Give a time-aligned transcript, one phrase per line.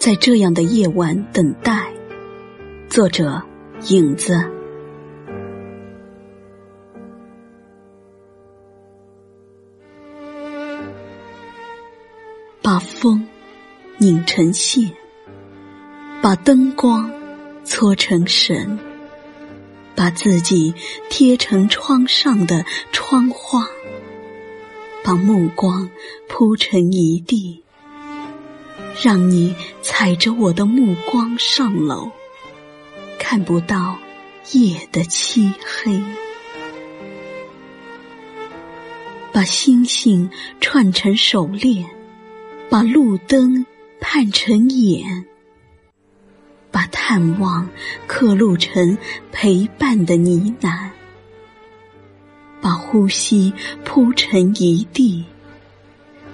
[0.00, 1.92] 在这样的夜晚等待。
[2.88, 3.42] 作者：
[3.90, 4.32] 影子。
[12.62, 13.28] 把风
[13.98, 14.90] 拧成线，
[16.22, 17.12] 把灯光
[17.62, 18.78] 搓成绳，
[19.94, 20.72] 把自己
[21.10, 23.68] 贴成窗上的窗花，
[25.04, 25.90] 把目光
[26.26, 27.62] 铺成一地，
[29.02, 32.10] 让你踩着我的目光上楼，
[33.18, 33.98] 看不到
[34.52, 36.02] 夜的漆黑。
[39.32, 40.28] 把星星
[40.60, 41.88] 串成手链。
[42.70, 43.66] 把路灯
[44.00, 45.26] 盼成眼，
[46.70, 47.68] 把探望
[48.06, 48.96] 刻录成
[49.32, 50.88] 陪伴的呢喃，
[52.60, 53.52] 把呼吸
[53.84, 55.24] 铺成一地，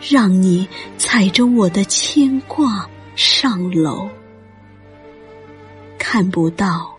[0.00, 4.08] 让你踩着我的牵挂上楼，
[5.98, 6.96] 看不到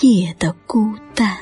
[0.00, 1.36] 夜的孤单，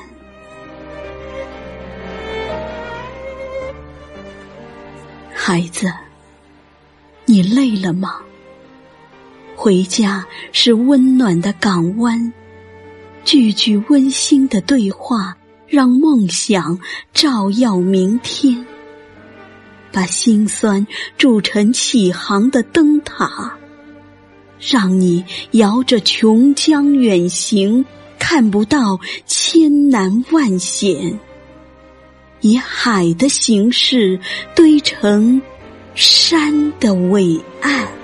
[5.33, 5.91] 孩子。
[7.27, 8.17] 你累了吗？
[9.55, 12.31] 回家是温暖的港湾，
[13.23, 16.79] 句句温馨的对话，让梦想
[17.13, 18.63] 照耀明天。
[19.95, 20.85] 把辛酸
[21.17, 23.57] 铸成启航的灯塔，
[24.59, 27.85] 让你摇着琼浆远行，
[28.19, 31.17] 看不到千难万险，
[32.41, 34.19] 以海的形式
[34.53, 35.41] 堆成。
[35.95, 37.94] 山的伟岸。